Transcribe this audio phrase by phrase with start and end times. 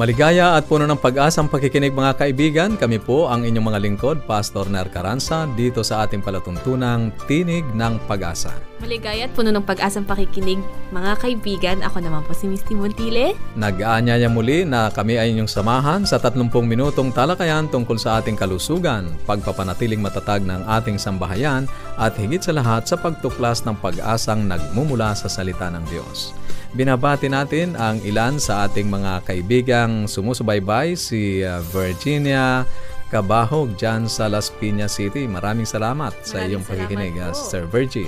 [0.00, 2.72] Maligaya at puno ng pag-asang pakikinig mga kaibigan.
[2.72, 8.00] Kami po ang inyong mga lingkod, Pastor Ner Caranza, dito sa ating palatuntunang Tinig ng
[8.08, 8.48] Pag-asa.
[8.80, 10.56] Maligaya at puno ng pag-asang pakikinig
[10.88, 11.84] mga kaibigan.
[11.84, 13.36] Ako naman po si Misty Montile.
[13.60, 19.12] Nag-aanyaya muli na kami ay inyong samahan sa 30 minutong talakayan tungkol sa ating kalusugan,
[19.28, 21.68] pagpapanatiling matatag ng ating sambahayan
[22.00, 26.32] at higit sa lahat sa pagtuklas ng pag-asang nagmumula sa salita ng Diyos.
[26.70, 32.62] Binabati natin ang ilan sa ating mga kaibigang sumusubaybay, si uh, Virginia
[33.10, 35.26] Kabahog dyan sa Las Piñas City.
[35.26, 38.06] Maraming salamat Maraming sa iyong pakikinig, uh, Sir Virgie.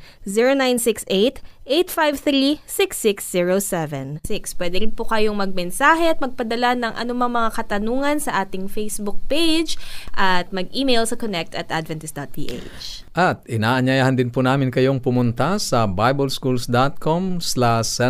[1.70, 4.26] 0968-853-6607.
[4.26, 4.58] 6.
[4.58, 9.78] Pwede rin po kayong magmensahe at magpadala ng anumang mga katanungan sa ating Facebook page
[10.18, 13.06] at mag-email sa connect at adventist.ph.
[13.14, 18.02] At inaanyayahan din po namin kayong pumunta sa bibleschools.com slash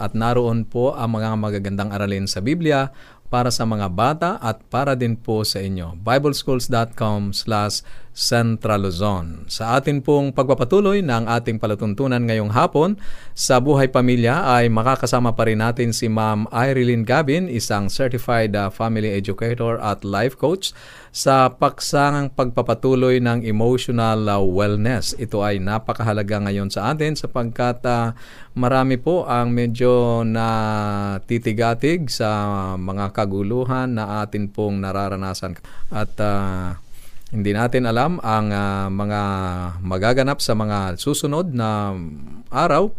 [0.00, 2.88] at naroon po ang mga magagandang aralin sa Biblia
[3.30, 5.94] para sa mga bata at para din po sa inyo.
[6.02, 7.86] bibleschools.com slash
[8.20, 9.48] centraluzon.
[9.48, 13.00] Sa atin pong pagpapatuloy ng ating palatuntunan ngayong hapon,
[13.32, 18.68] sa Buhay Pamilya ay makakasama pa rin natin si Ma'am Irene Gabin, isang Certified uh,
[18.68, 20.76] Family Educator at Life Coach
[21.16, 25.16] sa paksangang pagpapatuloy ng emotional uh, wellness.
[25.16, 28.12] Ito ay napakahalaga ngayon sa atin sapagkat uh,
[28.52, 30.48] marami po ang medyo na
[31.24, 32.28] titigatig sa
[32.76, 35.56] mga kaguluhan na atin pong nararanasan.
[35.88, 36.89] At uh,
[37.30, 39.22] hindi natin alam ang uh, mga
[39.80, 41.94] magaganap sa mga susunod na
[42.50, 42.90] araw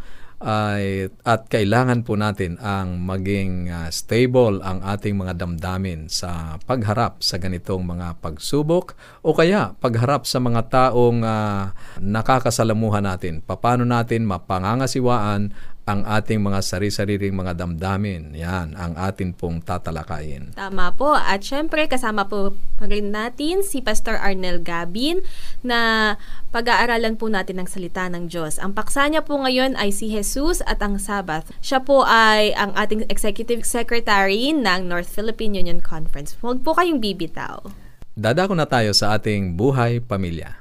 [0.42, 7.22] ay at kailangan po natin ang maging uh, stable ang ating mga damdamin sa pagharap
[7.22, 13.46] sa ganitong mga pagsubok o kaya pagharap sa mga taong uh, nakakasalamuhan natin.
[13.46, 15.54] Paano natin mapangangasiwaan
[15.90, 18.38] ang ating mga sari-sariling mga damdamin.
[18.38, 20.54] Yan, ang atin pong tatalakayin.
[20.54, 21.18] Tama po.
[21.18, 25.26] At syempre, kasama po rin natin si Pastor Arnel Gabin
[25.66, 26.14] na
[26.54, 28.62] pag-aaralan po natin ng salita ng Diyos.
[28.62, 31.50] Ang paksa niya po ngayon ay si Jesus at ang Sabbath.
[31.66, 36.38] Siya po ay ang ating Executive Secretary ng North Philippine Union Conference.
[36.46, 37.74] Huwag po kayong bibitaw.
[38.14, 40.61] Dadako na tayo sa ating buhay pamilya.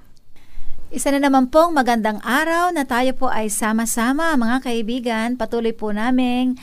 [0.90, 5.28] Isa na naman pong magandang araw na tayo po ay sama-sama mga kaibigan.
[5.38, 6.58] Patuloy po naming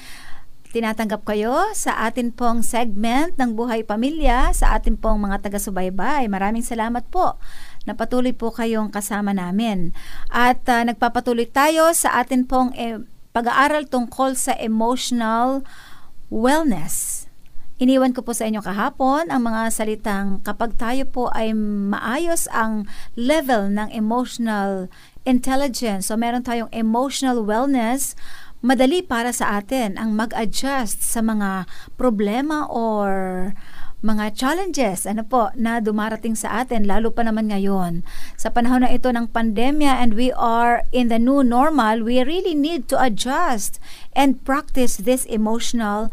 [0.75, 6.27] tinatanggap kayo sa atin pong segment ng Buhay Pamilya, sa atin pong mga taga-subaybay.
[6.27, 7.39] Maraming salamat po
[7.88, 9.95] na patuloy po kayong kasama namin.
[10.27, 12.99] At uh, nagpapatuloy tayo sa atin pong eh,
[13.31, 15.63] pag-aaral tungkol sa emotional
[16.27, 17.26] wellness.
[17.77, 22.89] Iniwan ko po sa inyo kahapon ang mga salitang kapag tayo po ay maayos ang
[23.13, 24.89] level ng emotional
[25.29, 28.17] intelligence, so meron tayong emotional wellness,
[28.65, 31.69] madali para sa atin ang mag-adjust sa mga
[32.01, 33.53] problema or
[34.01, 38.01] mga challenges ano po na dumarating sa atin lalo pa naman ngayon.
[38.41, 42.57] Sa panahon na ito ng pandemya and we are in the new normal we really
[42.57, 43.77] need to adjust
[44.18, 46.09] and practice this emotional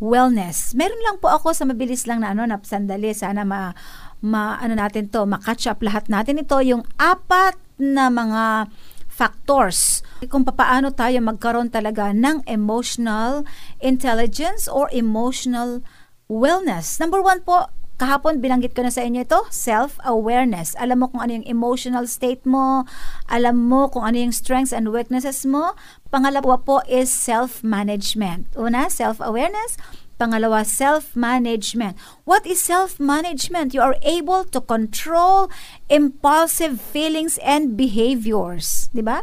[0.00, 0.72] wellness.
[0.72, 3.76] Meron lang po ako sa mabilis lang na ano na sandali sana ma,
[4.24, 8.72] ma ano natin to, ma-catch up lahat natin ito yung apat na mga
[9.12, 10.00] factors
[10.32, 13.44] kung paano tayo magkaroon talaga ng emotional
[13.84, 15.84] intelligence or emotional
[16.32, 16.96] wellness.
[16.96, 17.68] Number one po,
[18.00, 20.72] kahapon binanggit ko na sa inyo ito, self-awareness.
[20.80, 22.88] Alam mo kung ano yung emotional state mo,
[23.28, 25.76] alam mo kung ano yung strengths and weaknesses mo.
[26.10, 28.50] Pangalawa po is self-management.
[28.58, 29.78] Una, self-awareness.
[30.18, 31.94] Pangalawa, self-management.
[32.26, 33.72] What is self-management?
[33.72, 35.48] You are able to control
[35.86, 38.90] impulsive feelings and behaviors.
[38.90, 39.22] Di ba?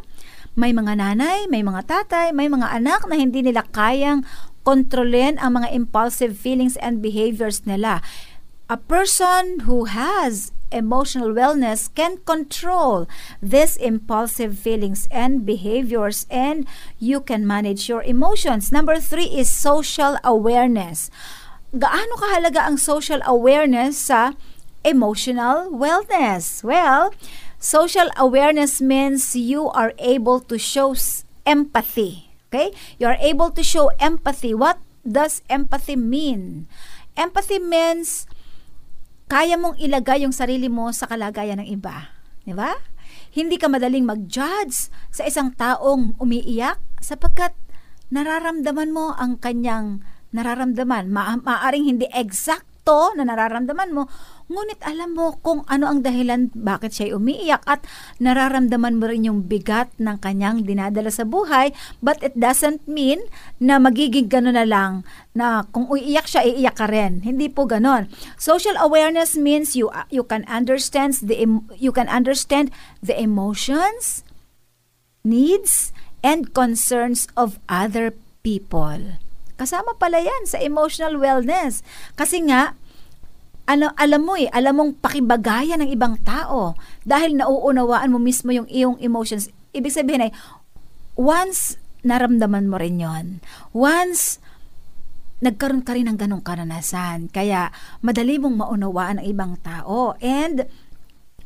[0.57, 4.25] May mga nanay, may mga tatay, may mga anak na hindi nila kayang
[4.66, 8.01] kontrolin ang mga impulsive feelings and behaviors nila
[8.68, 13.08] a person who has emotional wellness can control
[13.42, 16.68] these impulsive feelings and behaviors and
[17.00, 18.72] you can manage your emotions.
[18.72, 21.10] Number three is social awareness.
[21.75, 24.34] Gaano kahalaga ang social awareness sa
[24.88, 26.64] emotional wellness?
[26.64, 27.12] Well,
[27.60, 30.96] social awareness means you are able to show
[31.46, 32.31] empathy.
[32.48, 32.72] Okay?
[33.00, 34.54] You are able to show empathy.
[34.54, 36.68] What does empathy mean?
[37.16, 38.28] Empathy means
[39.28, 42.16] kaya mong ilagay yung sarili mo sa kalagayan ng iba.
[42.48, 42.72] Di ba?
[43.36, 47.52] Hindi ka madaling mag-judge sa isang taong umiiyak sapagkat
[48.08, 50.00] nararamdaman mo ang kanyang
[50.32, 51.12] nararamdaman.
[51.12, 52.08] Ma- maaring hindi
[52.88, 54.07] eksakto na nararamdaman mo,
[54.48, 57.84] Ngunit alam mo kung ano ang dahilan bakit siya umiiyak at
[58.24, 63.19] nararamdaman mo rin yung bigat ng kanyang dinadala sa buhay but it doesn't mean
[63.60, 65.04] na magiging gano'n na lang
[65.36, 67.28] na kung uiiyak siya, iiyak ka rin.
[67.28, 68.07] Hindi po ganon.
[68.39, 71.44] Social awareness means you you can understand the
[71.75, 72.72] you can understand
[73.04, 74.24] the emotions,
[75.28, 75.92] needs,
[76.24, 78.16] and concerns of other
[78.48, 79.19] people.
[79.57, 81.81] Kasama pala yan sa emotional wellness.
[82.13, 82.77] Kasi nga,
[83.68, 88.69] ano, alam mo eh, alam mong pakibagayan ng ibang tao dahil nauunawaan mo mismo yung
[88.71, 89.51] iyong emotions.
[89.75, 90.31] Ibig sabihin ay,
[91.19, 91.75] once
[92.07, 93.44] naramdaman mo rin yon
[93.75, 94.39] once
[95.38, 97.69] nagkaroon ka rin ng ganong karanasan, kaya
[98.01, 100.18] madali mong maunawaan ang ibang tao.
[100.18, 100.65] And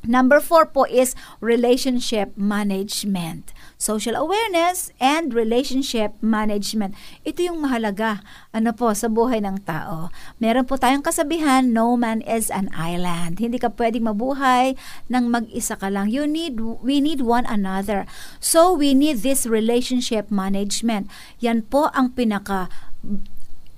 [0.01, 3.53] Number four po is relationship management.
[3.77, 6.97] Social awareness and relationship management.
[7.21, 10.09] Ito yung mahalaga ano po sa buhay ng tao.
[10.41, 13.37] Meron po tayong kasabihan, no man is an island.
[13.37, 14.73] Hindi ka pwedeng mabuhay
[15.05, 16.09] nang mag-isa ka lang.
[16.09, 18.09] You need, we need one another.
[18.41, 21.09] So we need this relationship management.
[21.41, 22.73] Yan po ang pinaka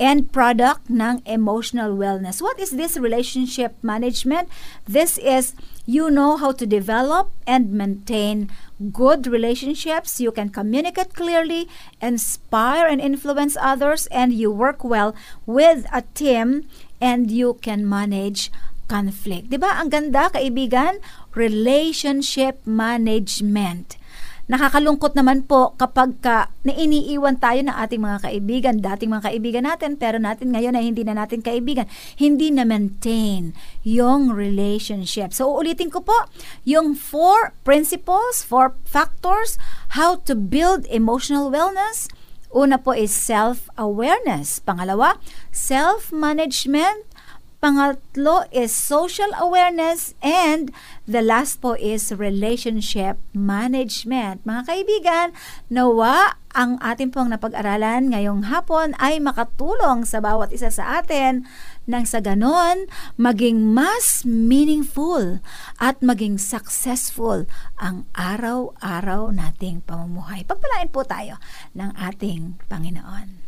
[0.04, 2.42] end product ng emotional wellness.
[2.42, 4.50] What is this relationship management?
[4.84, 8.50] This is you know how to develop and maintain
[8.92, 10.20] good relationships.
[10.20, 11.68] You can communicate clearly,
[12.02, 15.16] inspire and influence others, and you work well
[15.46, 16.68] with a team
[17.02, 18.52] and you can manage
[18.88, 19.52] conflict.
[19.52, 19.80] 'Di ba?
[19.80, 21.00] Ang ganda, kaibigan,
[21.36, 24.00] relationship management.
[24.54, 29.98] Nakakalungkot naman po kapag ka nainiiwan tayo ng ating mga kaibigan, dating mga kaibigan natin,
[29.98, 31.90] pero natin ngayon ay hindi na natin kaibigan.
[32.22, 35.34] Hindi na maintain yung relationship.
[35.34, 36.14] So, uulitin ko po,
[36.70, 39.58] yung four principles, four factors,
[39.98, 42.06] how to build emotional wellness.
[42.54, 44.62] Una po is self-awareness.
[44.62, 45.18] Pangalawa,
[45.50, 47.10] self-management.
[47.64, 50.68] Pangatlo is social awareness and
[51.08, 54.44] the last po is relationship management.
[54.44, 55.28] Mga kaibigan,
[55.72, 61.48] nawa ang ating pong napag-aralan ngayong hapon ay makatulong sa bawat isa sa atin
[61.88, 62.84] nang sa ganon
[63.16, 65.40] maging mas meaningful
[65.80, 67.48] at maging successful
[67.80, 70.44] ang araw-araw nating pamumuhay.
[70.44, 71.40] Pagpalain po tayo
[71.80, 73.43] ng ating Panginoon.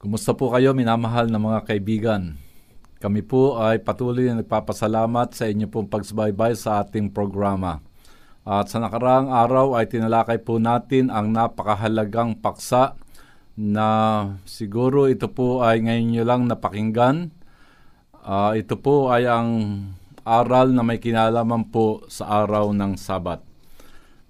[0.00, 2.40] Kumusta po kayo, minamahal na mga kaibigan?
[3.02, 7.82] Kami po ay patuloy na nagpapasalamat sa inyo pong pagsubaybay sa ating programa.
[8.46, 12.94] At sa nakaraang araw ay tinalakay po natin ang napakahalagang paksa
[13.58, 13.88] na
[14.46, 17.34] siguro ito po ay ngayon nyo lang napakinggan.
[18.22, 19.82] Uh, ito po ay ang
[20.22, 23.42] aral na may kinalaman po sa araw ng Sabat.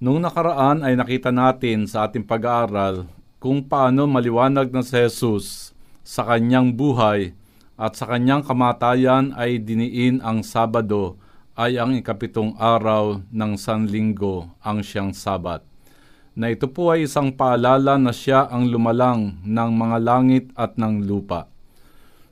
[0.01, 3.05] Noong nakaraan ay nakita natin sa ating pag-aaral
[3.37, 7.37] kung paano maliwanag na si Jesus sa kanyang buhay
[7.83, 11.19] at sa kanyang kamatayan ay diniin ang Sabado
[11.59, 15.67] ay ang ikapitong araw ng Sanlinggo ang siyang Sabat.
[16.33, 21.05] na ito po ay isang paalala na siya ang lumalang ng mga langit at ng
[21.05, 21.45] lupa.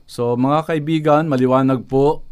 [0.09, 2.25] So mga kaibigan, maliwanag po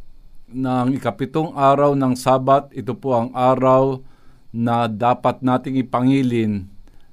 [0.50, 4.02] ang ikapitong araw ng Sabat, ito po ang araw
[4.50, 6.66] na dapat nating ipangilin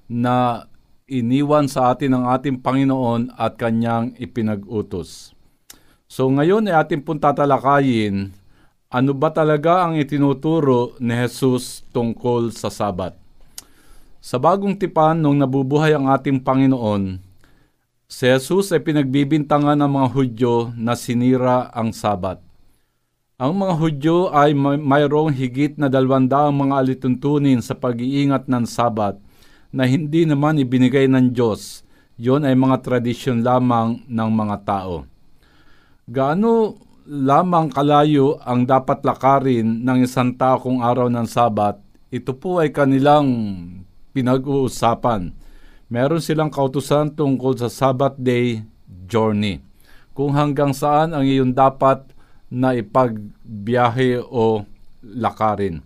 [0.08, 0.64] na
[1.04, 5.35] iniwan sa atin ng ating Panginoon at kanyang ipinag-utos.
[6.06, 8.30] So ngayon ay ating pong tatalakayin
[8.86, 13.18] ano ba talaga ang itinuturo ni Jesus tungkol sa Sabat.
[14.22, 17.18] Sa bagong tipan nung nabubuhay ang ating Panginoon,
[18.06, 22.38] si Jesus ay pinagbibintangan ng mga Hudyo na sinira ang Sabat.
[23.42, 29.18] Ang mga Hudyo ay may mayroong higit na dalwandaang mga alituntunin sa pag-iingat ng Sabat
[29.74, 31.82] na hindi naman ibinigay ng Diyos.
[32.16, 35.15] Yon ay mga tradisyon lamang ng mga tao.
[36.06, 36.78] Gaano
[37.10, 41.82] lamang kalayo ang dapat lakarin ng isang tao kung araw ng Sabat,
[42.14, 43.26] ito po ay kanilang
[44.14, 45.34] pinag-uusapan.
[45.90, 49.58] Meron silang kautusan tungkol sa Sabbath Day Journey.
[50.14, 52.06] Kung hanggang saan ang iyong dapat
[52.54, 54.62] na ipagbiyahe o
[55.02, 55.82] lakarin.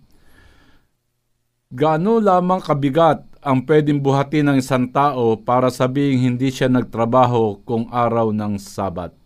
[1.73, 7.89] Gaano lamang kabigat ang pwedeng buhatin ng isang tao para sabing hindi siya nagtrabaho kung
[7.89, 9.20] araw ng Sabat.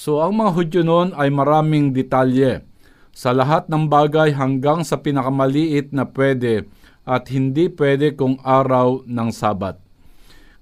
[0.00, 2.64] So ang mga Hudyo noon ay maraming detalye
[3.12, 6.64] sa lahat ng bagay hanggang sa pinakamaliit na pwede
[7.04, 9.76] at hindi pwede kung araw ng Sabat.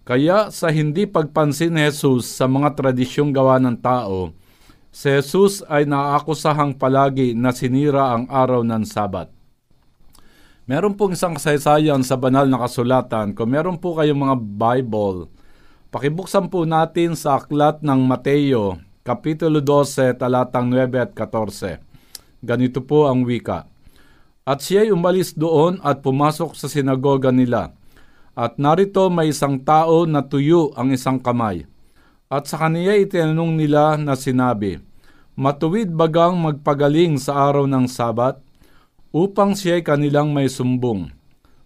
[0.02, 4.34] Kaya sa hindi pagpansin ni Jesus sa mga tradisyong gawa ng tao,
[4.90, 9.30] si Jesus ay naaakusahang palagi na sinira ang araw ng Sabat.
[10.66, 13.38] Meron pong isang kasaysayan sa banal na kasulatan.
[13.38, 15.30] Kung meron po kayong mga Bible,
[15.94, 21.80] pakibuksan po natin sa aklat ng Mateo, Kapitulo 12, talatang 9 at 14.
[22.42, 23.66] Ganito po ang wika.
[24.48, 27.74] At siya'y umalis doon at pumasok sa sinagoga nila.
[28.38, 31.66] At narito may isang tao na tuyo ang isang kamay.
[32.30, 34.80] At sa kaniya itinanong nila na sinabi,
[35.38, 38.42] Matuwid bagang magpagaling sa araw ng Sabat?
[39.14, 41.14] Upang siya'y kanilang may sumbong.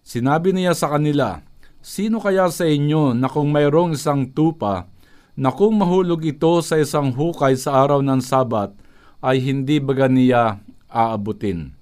[0.05, 1.41] Sinabi niya sa kanila,
[1.83, 4.92] Sino kaya sa inyo na kung mayroong isang tupa,
[5.33, 8.77] na kung mahulog ito sa isang hukay sa araw ng Sabat,
[9.23, 10.61] ay hindi baga niya
[10.91, 11.73] aabutin?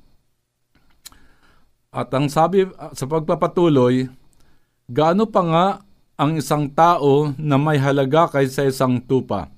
[1.91, 4.07] At ang sabi sa pagpapatuloy,
[4.87, 5.67] gaano pa nga
[6.15, 9.51] ang isang tao na may halaga kaysa isang tupa?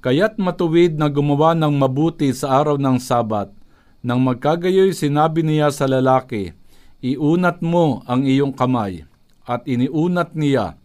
[0.00, 3.52] Kaya't matuwid na gumawa ng mabuti sa araw ng Sabat.
[4.00, 6.56] Nang magkagayoy sinabi niya sa lalaki,
[7.00, 9.08] Iunat mo ang iyong kamay.
[9.44, 10.79] At iniunat niya,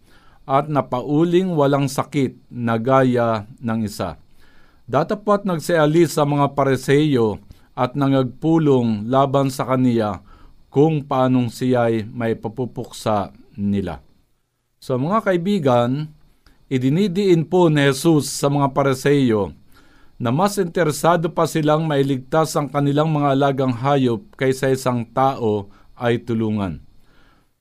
[0.46, 4.16] at napauling walang sakit na gaya ng isa.
[4.86, 7.42] Datapat nagsialis sa mga pareseyo
[7.74, 10.22] at nangagpulong laban sa kaniya
[10.70, 13.98] kung paanong siya'y may papupuksa nila.
[14.78, 16.14] So mga kaibigan,
[16.70, 19.50] idinidiin po ni Jesus sa mga pareseyo
[20.16, 25.66] na mas interesado pa silang mailigtas ang kanilang mga alagang hayop kaysa isang tao
[25.98, 26.85] ay tulungan.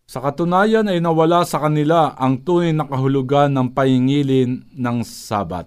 [0.06, 5.66] Sa katunayan ay nawala sa kanila ang tunay na kahulugan ng pahingilin ng sabat.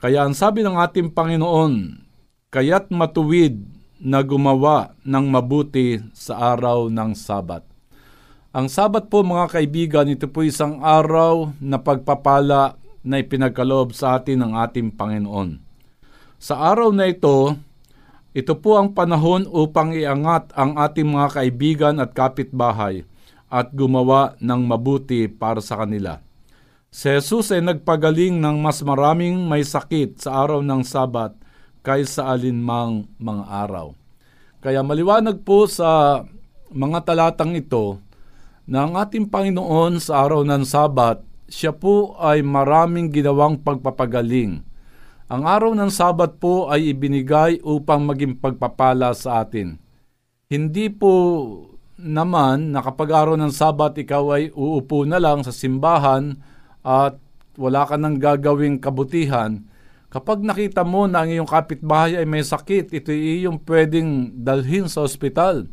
[0.00, 2.00] Kaya ang sabi ng ating Panginoon,
[2.48, 3.60] kaya't matuwid
[4.00, 7.64] na gumawa ng mabuti sa araw ng Sabat.
[8.52, 14.44] Ang Sabat po mga kaibigan, ito po isang araw na pagpapala na ipinagkaloob sa atin
[14.44, 15.56] ng ating Panginoon.
[16.36, 17.56] Sa araw na ito,
[18.36, 23.08] ito po ang panahon upang iangat ang ating mga kaibigan at kapitbahay
[23.54, 26.18] at gumawa ng mabuti para sa kanila.
[26.90, 31.38] Si Jesus ay nagpagaling ng mas maraming may sakit sa araw ng Sabat
[31.86, 33.94] kaysa alinmang mga araw.
[34.58, 36.22] Kaya maliwanag po sa
[36.74, 38.02] mga talatang ito
[38.66, 44.64] na ang ating Panginoon sa araw ng Sabat, siya po ay maraming ginawang pagpapagaling.
[45.30, 49.78] Ang araw ng Sabat po ay ibinigay upang maging pagpapala sa atin.
[50.48, 51.12] Hindi po
[51.98, 56.38] naman na kapag araw ng Sabat ikaw ay uupo na lang sa simbahan
[56.82, 57.18] at
[57.54, 59.62] wala ka nang gagawing kabutihan,
[60.14, 65.02] Kapag nakita mo na ang iyong kapitbahay ay may sakit, ito iyong pwedeng dalhin sa
[65.02, 65.66] ospital.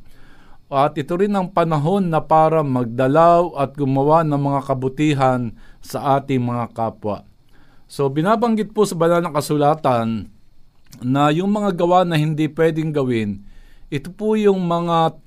[0.66, 6.42] At ito rin ang panahon na para magdalaw at gumawa ng mga kabutihan sa ating
[6.42, 7.22] mga kapwa.
[7.86, 10.34] So binabanggit po sa banal na kasulatan
[11.06, 13.46] na yung mga gawa na hindi pwedeng gawin,
[13.94, 15.22] ito po yung mga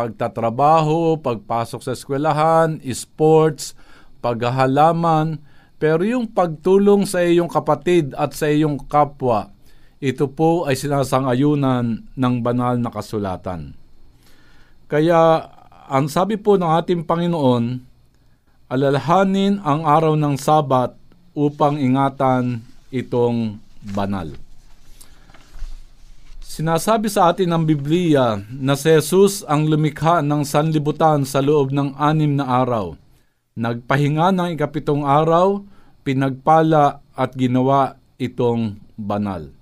[0.00, 3.76] pagtatrabaho, pagpasok sa eskwelahan, sports,
[4.24, 5.36] paghahalaman,
[5.76, 9.52] pero yung pagtulong sa iyong kapatid at sa iyong kapwa,
[10.00, 13.76] ito po ay sinasangayunan ng banal na kasulatan.
[14.88, 15.44] Kaya
[15.84, 17.84] ang sabi po ng ating Panginoon,
[18.72, 20.96] alalahanin ang araw ng Sabat
[21.36, 24.32] upang ingatan itong banal.
[26.50, 31.94] Sinasabi sa atin ng Biblia na si Jesus ang lumikha ng sanlibutan sa loob ng
[31.94, 32.98] anim na araw.
[33.54, 35.62] Nagpahinga ng ikapitong araw,
[36.02, 39.54] pinagpala at ginawa itong banal.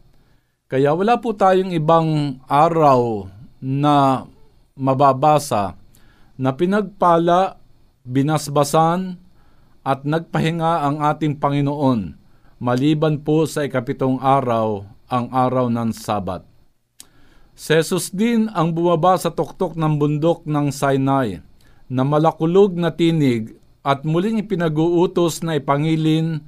[0.64, 3.28] Kaya wala po tayong ibang araw
[3.60, 4.24] na
[4.72, 5.76] mababasa
[6.40, 7.60] na pinagpala,
[8.08, 9.20] binasbasan
[9.84, 12.16] at nagpahinga ang ating Panginoon
[12.56, 16.47] maliban po sa ikapitong araw, ang araw ng Sabat.
[17.58, 21.42] Si Jesus din ang bumaba sa tuktok ng bundok ng Sinai
[21.90, 26.38] na malakulog na tinig at muling ipinag-uutos na ipangilin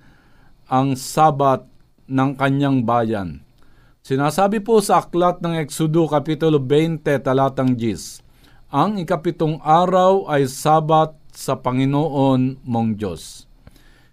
[0.71, 1.67] ang sabat
[2.07, 3.43] ng kanyang bayan.
[4.07, 11.11] Sinasabi po sa aklat ng Exodo Kapitulo 20 talatang 10, ang ikapitong araw ay sabat
[11.35, 13.51] sa Panginoon mong Diyos.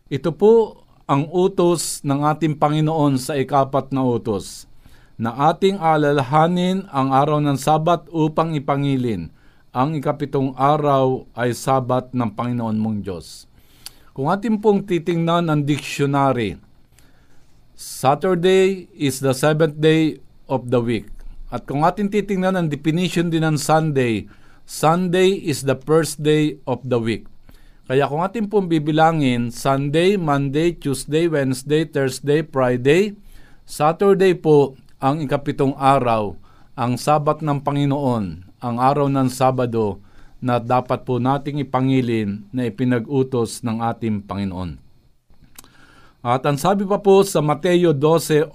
[0.09, 4.66] Ito po ang utos ng ating Panginoon sa ikapat na utos
[5.17, 9.33] na ating alalahanin ang araw ng Sabat upang ipangilin.
[9.74, 13.50] Ang ikapitong araw ay Sabat ng Panginoon mong Diyos.
[14.13, 16.57] Kung ating pong titingnan ang dictionary,
[17.77, 20.17] Saturday is the seventh day
[20.50, 21.09] of the week.
[21.50, 24.25] At kung ating titingnan ang definition din ng Sunday,
[24.65, 27.29] Sunday is the first day of the week.
[27.86, 33.15] Kaya kung ating pong bibilangin, Sunday, Monday, Tuesday, Wednesday, Thursday, Friday,
[33.63, 36.33] Saturday po ang ikapitong araw,
[36.73, 38.25] ang sabat ng Panginoon,
[38.57, 40.01] ang araw ng Sabado
[40.41, 44.77] na dapat po nating ipangilin na ipinag-utos ng ating Panginoon.
[46.25, 48.53] At ang sabi pa po sa Mateo 12.8,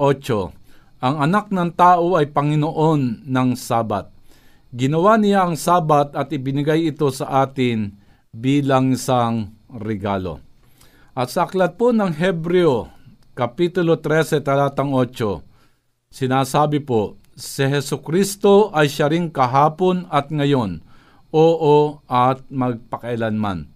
[1.02, 4.10] ang anak ng tao ay Panginoon ng Sabat.
[4.70, 7.94] Ginawa niya ang Sabat at ibinigay ito sa atin
[8.34, 10.42] bilang isang regalo.
[11.14, 12.90] At sa aklat po ng Hebreo,
[13.34, 15.51] Kapitulo 13, talatang 8,
[16.12, 20.84] Sinasabi po, si Heso Kristo ay siya rin kahapon at ngayon,
[21.32, 23.72] oo at magpakailanman.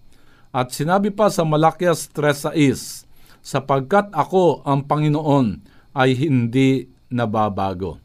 [0.53, 3.09] At sinabi pa sa Malakias 3.6,
[3.40, 5.64] sapagkat ako ang Panginoon
[5.96, 8.05] ay hindi nababago.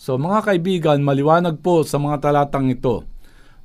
[0.00, 3.04] So mga kaibigan, maliwanag po sa mga talatang ito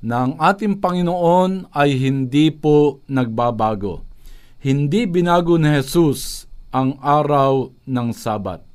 [0.04, 4.04] na ang ating Panginoon ay hindi po nagbabago.
[4.60, 8.71] Hindi binago ni Jesus ang araw ng Sabat.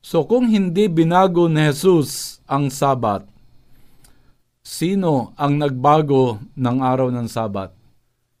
[0.00, 3.28] So kung hindi binago ni Jesus ang Sabat,
[4.64, 7.76] sino ang nagbago ng araw ng Sabat?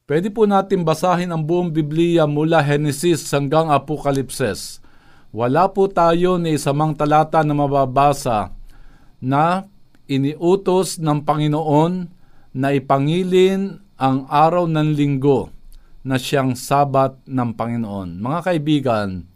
[0.08, 4.80] Pwede po natin basahin ang buong Biblia mula Genesis hanggang Apokalipses.
[5.30, 8.50] Wala po tayo ni isamang talata na mababasa
[9.22, 9.68] na
[10.10, 12.10] iniutos ng Panginoon
[12.56, 15.54] na ipangilin ang araw ng linggo
[16.02, 18.18] na siyang sabat ng Panginoon.
[18.18, 19.29] Mga kaibigan,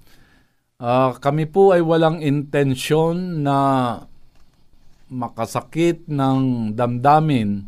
[0.74, 3.58] Uh, kami po ay walang intensyon na
[5.06, 7.62] makasakit ng damdamin.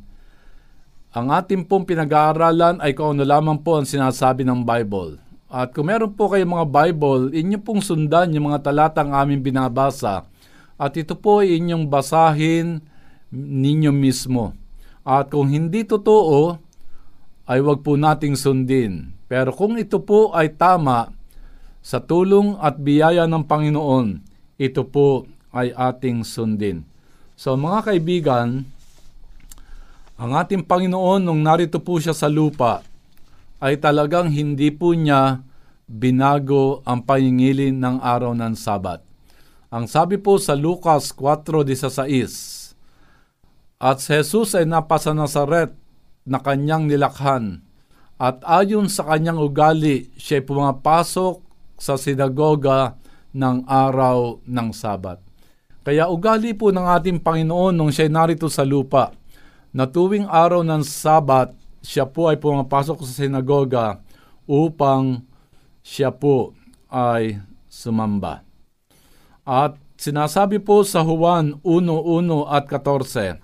[1.14, 5.22] Ang ating pong pinag-aaralan ay kung ano lamang po ang sinasabi ng Bible.
[5.46, 10.26] At kung meron po kayong mga Bible, inyo pong sundan yung mga talatang aming binabasa.
[10.74, 12.82] At ito po ay inyong basahin
[13.30, 14.50] ninyo mismo.
[15.06, 16.58] At kung hindi totoo,
[17.46, 19.14] ay wag po nating sundin.
[19.30, 21.15] Pero kung ito po ay tama,
[21.86, 24.18] sa tulong at biyaya ng Panginoon,
[24.58, 26.82] ito po ay ating sundin.
[27.38, 28.66] So mga kaibigan,
[30.18, 32.82] ang ating Panginoon nung narito po siya sa lupa,
[33.62, 35.46] ay talagang hindi po niya
[35.86, 39.06] binago ang pahingilin ng araw ng Sabat.
[39.70, 42.74] Ang sabi po sa Lucas 4.16,
[43.78, 45.70] At si Jesus ay napasa Nazaret
[46.26, 47.62] na kanyang nilakhan,
[48.18, 51.45] at ayon sa kanyang ugali, siya pumapasok
[51.76, 52.96] sa sinagoga
[53.36, 55.20] ng araw ng Sabat.
[55.86, 59.14] Kaya ugali po ng ating Panginoon nung siya narito sa lupa,
[59.70, 61.52] na tuwing araw ng Sabat,
[61.84, 64.02] siya po ay pumapasok sa sinagoga
[64.48, 65.22] upang
[65.84, 66.56] siya po
[66.90, 67.38] ay
[67.70, 68.42] sumamba.
[69.46, 73.38] At sinasabi po sa Juan 1.1 at 14,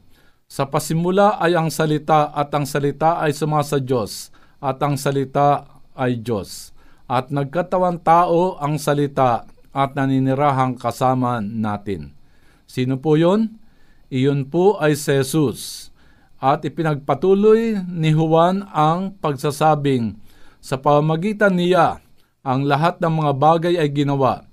[0.51, 5.65] Sa pasimula ay ang salita at ang salita ay sumasa Diyos at ang salita
[5.95, 6.72] ay Diyos
[7.13, 12.17] at nagkatawan tao ang salita at naninirahang kasama natin.
[12.65, 13.61] Sino po yon?
[14.09, 15.93] Iyon po ay Jesus.
[16.41, 20.17] At ipinagpatuloy ni Juan ang pagsasabing,
[20.65, 22.01] sa pamagitan niya,
[22.41, 24.49] ang lahat ng mga bagay ay ginawa,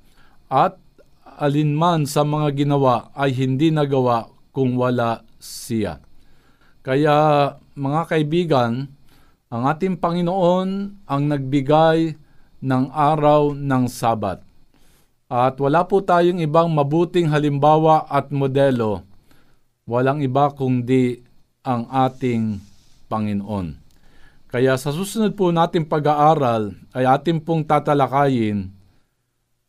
[0.51, 0.75] at
[1.39, 6.03] alinman sa mga ginawa ay hindi nagawa kung wala siya.
[6.83, 8.91] Kaya mga kaibigan,
[9.49, 10.69] Ang ating Panginoon
[11.09, 12.13] ang nagbigay
[12.59, 14.43] ng araw ng Sabat.
[15.29, 19.05] At wala po tayong ibang mabuting halimbawa at modelo.
[19.85, 21.21] Walang iba kundi
[21.61, 22.57] ang ating
[23.09, 23.77] Panginoon.
[24.49, 28.73] Kaya sa susunod po nating pag-aaral ay ating pong tatalakayin,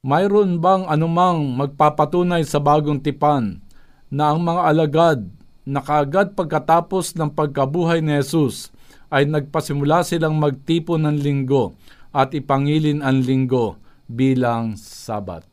[0.00, 3.60] mayroon bang anumang magpapatunay sa bagong tipan
[4.08, 5.20] na ang mga alagad
[5.68, 8.72] na kaagad pagkatapos ng pagkabuhay ni Jesus
[9.12, 11.76] ay nagpasimula silang magtipo ng linggo
[12.10, 13.78] at ipangilin ang linggo
[14.10, 15.46] bilang sabat.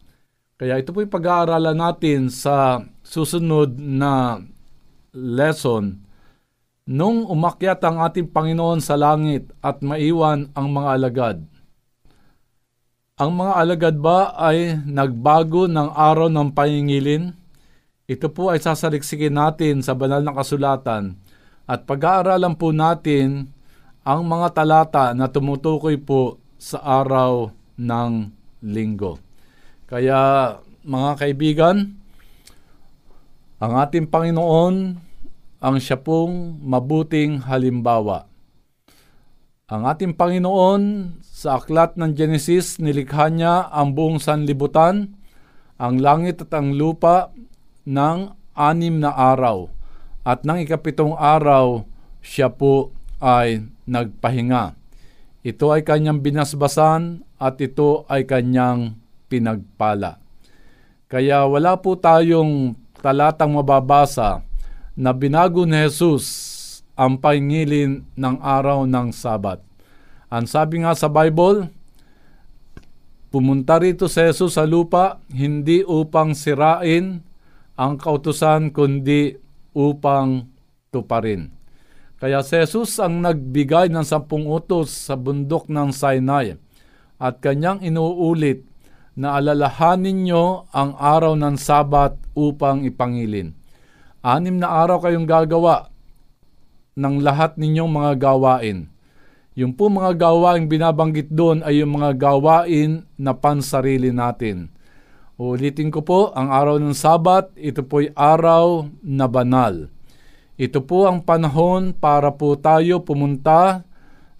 [0.58, 4.42] Kaya ito po'y pag-aaralan natin sa susunod na
[5.14, 6.02] lesson
[6.88, 11.38] nung umakyat ang ating Panginoon sa langit at maiwan ang mga alagad.
[13.18, 17.34] Ang mga alagad ba ay nagbago ng araw ng pahingilin?
[18.08, 21.20] Ito po ay sasaliksikin natin sa banal na kasulatan
[21.68, 23.52] at pag-aaralan po natin
[24.08, 28.34] ang mga talata na tumutukoy po sa araw ng
[28.66, 29.22] linggo.
[29.88, 31.98] Kaya mga kaibigan,
[33.58, 34.76] ang ating Panginoon
[35.58, 38.30] ang siya pong mabuting halimbawa.
[39.68, 45.18] Ang ating Panginoon sa aklat ng Genesis nilikha niya ang buong sanlibutan,
[45.82, 47.34] ang langit at ang lupa
[47.84, 49.70] ng anim na araw.
[50.24, 51.84] At ng ikapitong araw,
[52.22, 54.78] siya po ay nagpahinga.
[55.46, 58.98] Ito ay kanyang binasbasan at ito ay kanyang
[59.30, 60.18] pinagpala.
[61.08, 64.44] Kaya wala po tayong talatang mababasa
[64.98, 66.26] na binago ni Jesus
[66.98, 69.62] ang pahingilin ng araw ng Sabat.
[70.28, 71.70] Ang sabi nga sa Bible,
[73.32, 77.22] pumunta rito si Jesus sa lupa hindi upang sirain
[77.78, 79.38] ang kautusan kundi
[79.78, 80.50] upang
[80.90, 81.57] tuparin.
[82.18, 86.58] Kaya si Jesus ang nagbigay ng sampung utos sa bundok ng Sinai
[87.22, 88.66] at kanyang inuulit
[89.14, 93.54] na alalahanin nyo ang araw ng Sabat upang ipangilin.
[94.26, 95.94] Anim na araw kayong gagawa
[96.98, 98.90] ng lahat ninyong mga gawain.
[99.54, 104.74] Yung po mga gawain binabanggit doon ay yung mga gawain na pansarili natin.
[105.38, 109.94] Ulitin ko po, ang araw ng Sabat, ito po'y araw na banal.
[110.58, 113.86] Ito po ang panahon para po tayo pumunta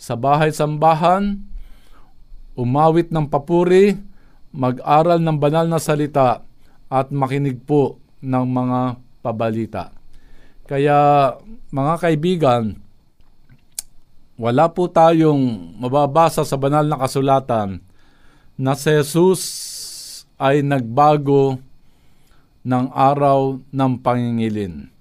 [0.02, 1.38] sa bahay-sambahan,
[2.58, 3.94] umawit ng papuri,
[4.50, 6.42] mag-aral ng banal na salita,
[6.90, 8.80] at makinig po ng mga
[9.22, 9.94] pabalita.
[10.66, 11.32] Kaya
[11.70, 12.64] mga kaibigan,
[14.42, 17.78] wala po tayong mababasa sa banal na kasulatan
[18.58, 19.42] na si Jesus
[20.42, 21.62] ay nagbago
[22.66, 24.97] ng araw ng pangingilin.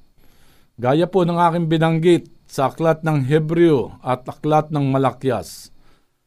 [0.77, 5.73] Gaya po ng aking binanggit sa aklat ng Hebreo at aklat ng Malakyas,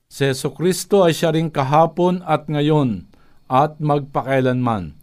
[0.09, 3.05] si Yeso Kristo ay siya rin kahapon at ngayon
[3.45, 4.97] at magpakailanman.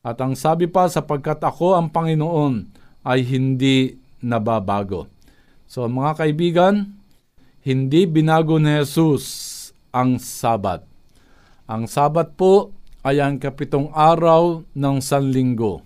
[0.00, 2.72] At ang sabi pa, sapagkat ako ang Panginoon
[3.04, 5.12] ay hindi nababago.
[5.68, 6.96] So mga kaibigan,
[7.68, 9.24] hindi binago ni Jesus
[9.92, 10.88] ang Sabat.
[11.68, 12.72] Ang Sabat po
[13.04, 15.84] ay ang kapitong araw ng Sanlinggo.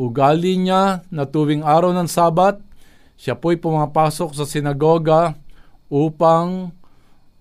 [0.00, 2.56] Ugali niya na tuwing araw ng Sabat,
[3.20, 5.36] siya po'y pumapasok sa sinagoga
[5.92, 6.72] upang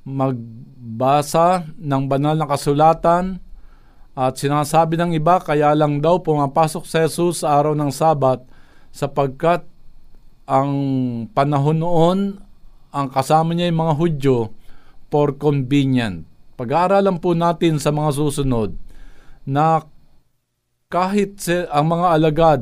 [0.03, 3.39] magbasa ng banal na kasulatan
[4.11, 8.43] at sinasabi ng iba, kaya lang daw pumapasok si Jesus sa araw ng Sabat
[8.91, 9.63] sapagkat
[10.43, 10.73] ang
[11.31, 12.19] panahon noon,
[12.91, 14.37] ang kasama niya yung mga Hudyo
[15.07, 16.27] for convenient.
[16.59, 18.75] Pag-aaralan po natin sa mga susunod
[19.47, 19.79] na
[20.89, 22.61] kahit ang mga alagad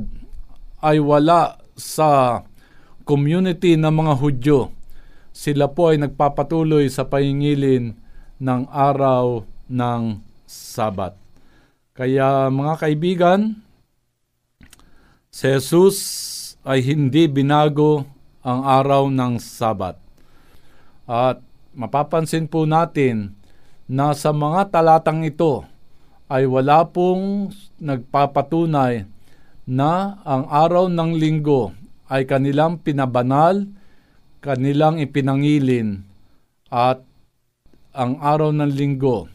[0.84, 2.44] ay wala sa
[3.08, 4.60] community ng mga Hudyo,
[5.32, 7.96] sila po ay nagpapatuloy sa pahingilin
[8.44, 11.16] ng araw ng Sabat.
[11.96, 13.63] Kaya mga kaibigan,
[15.32, 15.98] si Jesus
[16.68, 18.04] ay hindi binago
[18.44, 19.96] ang araw ng Sabat.
[21.08, 21.40] At
[21.72, 23.40] mapapansin po natin
[23.88, 25.77] na sa mga talatang ito
[26.28, 29.08] ay wala pong nagpapatunay
[29.68, 31.72] na ang araw ng linggo
[32.08, 33.68] ay kanilang pinabanal,
[34.44, 36.04] kanilang ipinangilin
[36.72, 37.04] at
[37.96, 39.28] ang araw ng linggo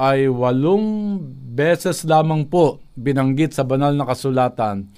[0.00, 1.20] ay walong
[1.52, 4.88] beses lamang po binanggit sa banal na kasulatan.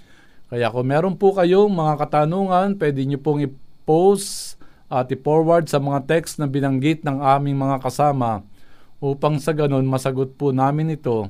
[0.46, 6.06] Kaya kung meron po kayong mga katanungan, pwede nyo pong i-post at i-forward sa mga
[6.06, 8.46] text na binanggit ng aming mga kasama
[9.02, 11.26] upang sa ganun masagot po namin ito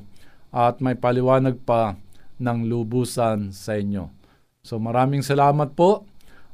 [0.53, 1.97] at may paliwanag pa
[2.37, 4.13] ng lubusan sa inyo.
[4.61, 6.05] So maraming salamat po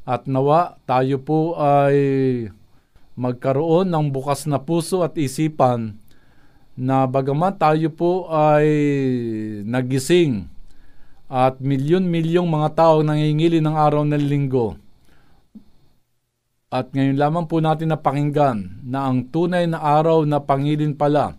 [0.08, 1.98] at nawa tayo po ay
[3.20, 6.00] magkaroon ng bukas na puso at isipan
[6.80, 8.66] na bagamat tayo po ay
[9.68, 10.48] nagising
[11.28, 14.80] at milyon-milyong mga tao nangingili ng araw ng linggo.
[16.70, 21.34] At ngayon lamang po natin napakinggan na ang tunay na araw na pangilin pala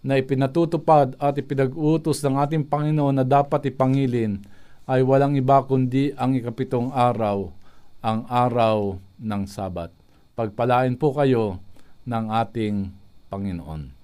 [0.00, 4.40] na ipinatutupad at ipinag-utos ng ating Panginoon na dapat ipangilin
[4.88, 7.52] ay walang iba kundi ang ikapitong araw,
[8.00, 9.92] ang araw ng Sabat.
[10.32, 11.60] Pagpalain po kayo
[12.08, 12.88] ng ating
[13.28, 13.99] Panginoon.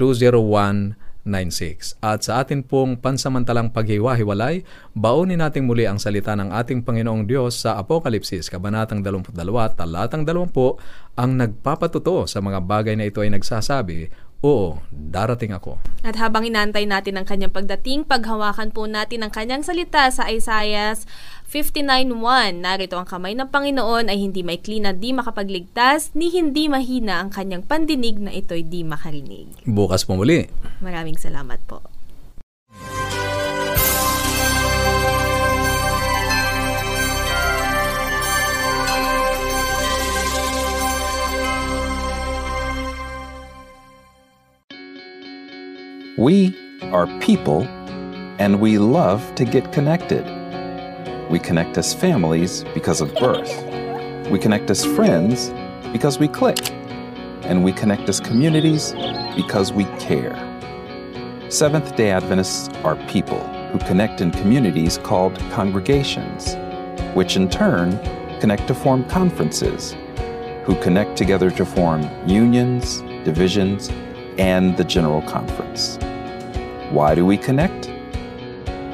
[0.00, 2.00] 1-800-132-20196.
[2.00, 4.64] At sa atin pong pansamantalang paghiwa-hiwalay,
[4.96, 9.36] baunin natin muli ang salita ng ating Panginoong Diyos sa Apokalipsis, Kabanatang 22,
[9.76, 14.08] Talatang 20, ang nagpapatuto sa mga bagay na ito ay nagsasabi,
[14.38, 15.82] Oo, darating ako.
[16.06, 20.94] At habang inantay natin ang kanyang pagdating, paghawakan po natin ang kanyang salita sa Isaiah
[21.48, 22.60] 59.1.
[22.60, 27.32] Narito ang kamay ng Panginoon ay hindi maikli na di makapagligtas, ni hindi mahina ang
[27.32, 29.64] kanyang pandinig na ito'y di makarinig.
[29.64, 30.44] Bukas po muli.
[30.84, 31.80] Maraming salamat po.
[46.20, 46.52] We
[46.92, 47.64] are people,
[48.36, 50.37] and we love to get connected.
[51.28, 53.50] We connect as families because of birth.
[54.30, 55.50] We connect as friends
[55.92, 56.70] because we click.
[57.42, 58.92] And we connect as communities
[59.36, 60.36] because we care.
[61.50, 63.40] Seventh day Adventists are people
[63.72, 66.56] who connect in communities called congregations,
[67.14, 67.98] which in turn
[68.40, 69.96] connect to form conferences,
[70.64, 73.90] who connect together to form unions, divisions,
[74.38, 75.98] and the General Conference.
[76.90, 77.97] Why do we connect?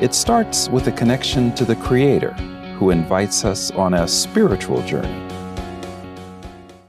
[0.04, 2.34] It starts with a connection to the Creator,
[2.76, 5.33] who invites us on a spiritual journey